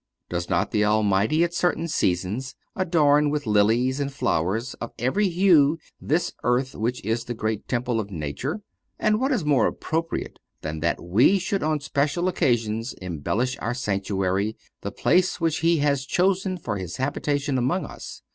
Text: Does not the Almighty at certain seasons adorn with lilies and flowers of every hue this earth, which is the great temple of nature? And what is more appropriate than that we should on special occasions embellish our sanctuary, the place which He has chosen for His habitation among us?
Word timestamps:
Does 0.29 0.49
not 0.49 0.71
the 0.71 0.83
Almighty 0.83 1.43
at 1.43 1.53
certain 1.53 1.87
seasons 1.87 2.55
adorn 2.75 3.29
with 3.29 3.45
lilies 3.45 3.99
and 3.99 4.11
flowers 4.11 4.73
of 4.81 4.93
every 4.97 5.29
hue 5.29 5.77
this 6.01 6.33
earth, 6.43 6.73
which 6.73 7.05
is 7.05 7.23
the 7.25 7.35
great 7.35 7.67
temple 7.67 7.99
of 7.99 8.09
nature? 8.09 8.61
And 8.97 9.19
what 9.19 9.31
is 9.31 9.45
more 9.45 9.67
appropriate 9.67 10.39
than 10.61 10.79
that 10.79 11.03
we 11.03 11.37
should 11.37 11.61
on 11.61 11.81
special 11.81 12.27
occasions 12.27 12.93
embellish 12.93 13.59
our 13.59 13.75
sanctuary, 13.75 14.57
the 14.81 14.89
place 14.91 15.39
which 15.39 15.57
He 15.57 15.77
has 15.85 16.07
chosen 16.07 16.57
for 16.57 16.77
His 16.77 16.97
habitation 16.97 17.59
among 17.59 17.85
us? 17.85 18.23